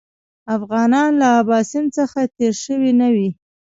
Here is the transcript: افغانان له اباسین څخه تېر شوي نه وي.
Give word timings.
افغانان 0.55 1.09
له 1.21 1.27
اباسین 1.41 1.85
څخه 1.97 2.19
تېر 2.37 2.53
شوي 2.65 2.91
نه 3.01 3.07
وي. 3.15 3.29